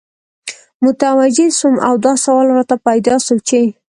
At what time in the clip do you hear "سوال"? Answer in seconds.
2.25-2.47